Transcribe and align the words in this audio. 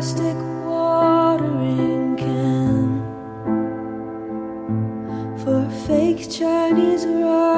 plastic 0.00 0.36
watering 0.64 2.16
can 2.16 3.02
for 5.44 5.68
fake 5.86 6.30
Chinese 6.30 7.04
rice. 7.04 7.49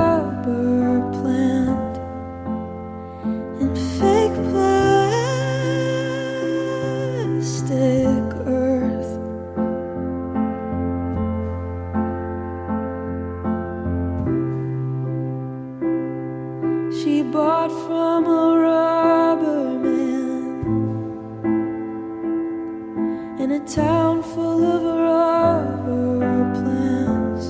In 23.42 23.50
a 23.50 23.66
town 23.66 24.22
full 24.22 24.64
of 24.64 24.82
rubber 24.84 26.52
plants 26.54 27.46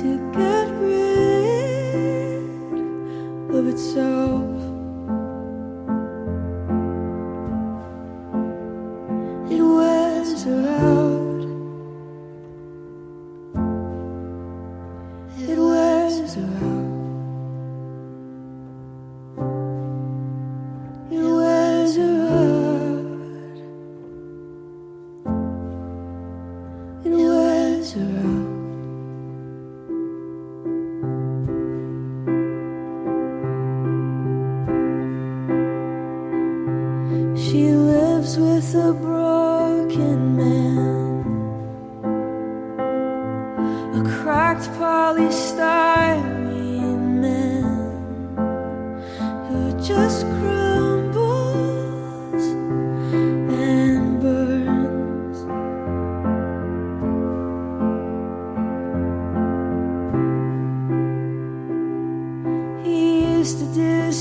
to 0.00 0.16
get 0.32 0.66
rid 0.80 2.40
of 3.54 3.66
itself. 3.68 4.56
It 9.52 9.62
wears 9.62 10.44
her 10.44 10.79
She 27.90 27.98
lives 37.72 38.38
with 38.38 38.74
a 38.76 38.94
broken 38.94 40.36
man, 40.36 41.24
a 43.96 44.02
cracked 44.22 44.70
polystyrene 44.78 47.20
man 47.20 47.90
who 49.48 49.72
just 49.82 50.29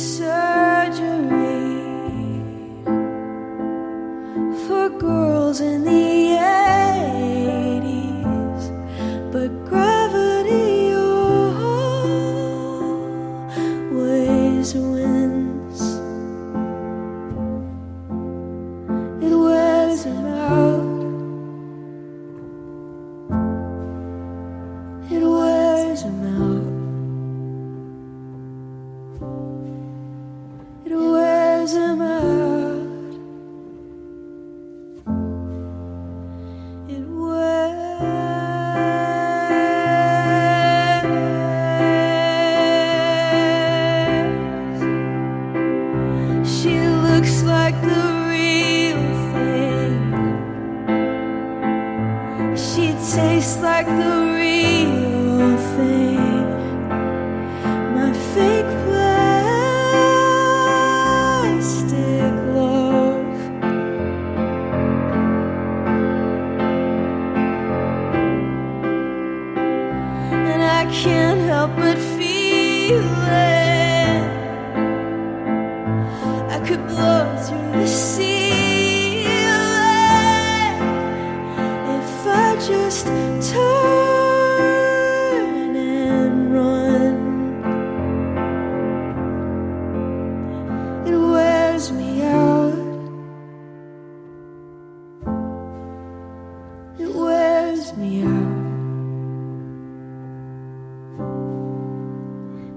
surgery 0.09 1.69
for 4.65 4.89
girls 4.97 5.61
in 5.61 5.83
the 5.83 6.35
80s, 7.77 8.63
but 9.31 9.49
gravity 9.69 10.93
always 13.91 14.73
wins. 14.73 15.81
It 19.23 19.33
wears 19.35 20.03
him 20.05 20.25
out. 20.25 20.89
It 25.11 25.21
wears 25.21 26.01
him 26.01 26.23
out. 26.35 26.58
Tastes 53.49 53.63
like 53.63 53.87
the 53.87 53.93
real 54.37 55.57
thing. 55.75 56.45
My 57.95 58.11
fake 58.33 58.71
plastic 58.85 59.53
love. 62.55 63.39
And 70.31 70.61
I 70.63 70.85
can't 70.91 71.41
help 71.41 71.71
but 71.75 71.97
feel 71.97 73.01
it. 73.01 73.58
It 96.99 97.15
wears 97.15 97.95
me 97.95 98.23
out. 98.23 98.59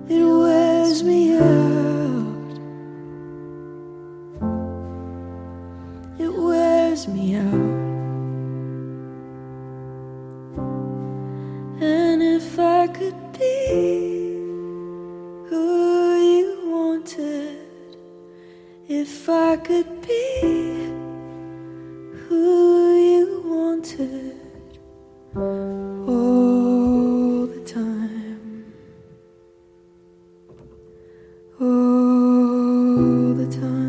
It 0.09 0.25
wears 0.25 1.03
me 1.03 1.37
out. 1.39 2.53
It 6.21 6.33
wears 6.33 7.09
me 7.09 7.35
out. 7.35 7.73
And 11.83 12.23
if 12.23 12.59
I 12.61 12.87
could 12.87 13.33
be 13.33 14.37
who 15.51 16.15
you 16.31 16.71
wanted, 16.71 17.59
if 18.89 19.29
I 19.29 19.57
could 19.57 20.01
be 20.03 20.62
wanted 24.03 24.37
all 25.37 27.47
the 27.47 27.61
time, 27.65 28.65
all 31.61 33.35
the 33.35 33.61
time. 33.61 33.82